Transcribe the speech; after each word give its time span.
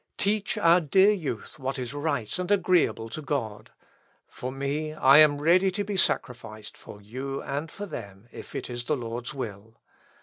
Teach 0.17 0.57
our 0.57 0.81
dear 0.81 1.11
youth 1.11 1.59
what 1.59 1.77
is 1.77 1.93
right 1.93 2.39
and 2.39 2.49
agreeable 2.49 3.07
to 3.09 3.21
God. 3.21 3.69
For 4.27 4.51
me, 4.51 4.93
I 4.95 5.19
am 5.19 5.37
ready 5.37 5.69
to 5.69 5.83
be 5.83 5.95
sacrificed 5.95 6.75
for 6.75 6.99
you 6.99 7.39
and 7.43 7.69
for 7.69 7.85
them, 7.85 8.27
if 8.31 8.55
it 8.55 8.67
is 8.67 8.85
the 8.85 8.97
Lord's 8.97 9.35
will. 9.35 9.75